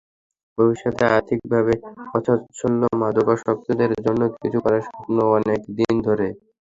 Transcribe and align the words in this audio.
ভবিষ্যতে 0.57 1.03
আর্থিকভাবে 1.09 1.73
অসচ্ছল 2.15 2.71
মাদকাসক্তদের 3.01 3.91
জন্য 4.05 4.21
কিছু 4.35 4.57
করার 4.63 4.83
স্বপ্ন 4.87 5.15
অনেক 5.37 5.59
দিন 5.77 5.93
ধরে। 6.07 6.27